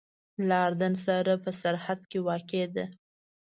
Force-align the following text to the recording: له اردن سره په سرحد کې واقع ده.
له 0.47 0.55
اردن 0.67 0.93
سره 1.05 1.33
په 1.43 1.51
سرحد 1.61 1.99
کې 2.09 2.19
واقع 2.27 2.65
ده. 2.75 2.85